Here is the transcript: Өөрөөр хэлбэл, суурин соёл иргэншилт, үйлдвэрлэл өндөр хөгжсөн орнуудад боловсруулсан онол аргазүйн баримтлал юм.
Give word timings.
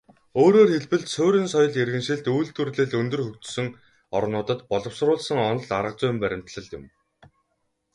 Өөрөөр 0.41 0.69
хэлбэл, 0.73 1.03
суурин 1.15 1.47
соёл 1.53 1.73
иргэншилт, 1.83 2.25
үйлдвэрлэл 2.35 2.91
өндөр 3.01 3.21
хөгжсөн 3.25 3.67
орнуудад 4.17 4.59
боловсруулсан 4.71 5.37
онол 5.49 5.67
аргазүйн 5.79 6.17
баримтлал 6.23 6.67
юм. 6.77 6.83